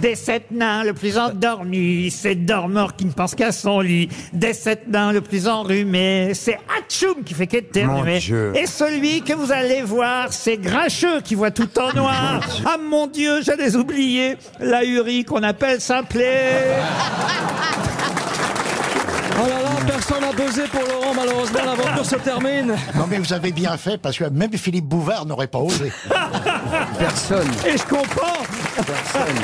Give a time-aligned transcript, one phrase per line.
[0.00, 4.08] Des sept nains, le plus endormi, c'est dormeur qui ne pense qu'à son lit.
[4.32, 8.12] Des sept nains, le plus enrhumé, c'est Hatchoum qui fait qu'éternuer.
[8.12, 8.52] Mon Dieu.
[8.54, 12.40] Et celui que vous allez voir, c'est Grincheux qui voit tout en noir.
[12.66, 16.52] ah mon Dieu, j'allais oublier la hurie qu'on appelle simplet.
[19.38, 22.74] Oh là là, personne n'a buzzé pour Laurent, malheureusement, l'aventure se termine.
[22.94, 25.92] Non mais vous avez bien fait parce que même Philippe Bouvard n'aurait pas osé.
[26.98, 27.48] Personne.
[27.66, 28.42] Et je comprends
[28.74, 29.42] personne.